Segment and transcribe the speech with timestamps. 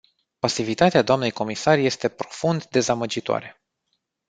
[0.39, 3.61] Pasivitatea dnei comisar este profund dezamăgitoare.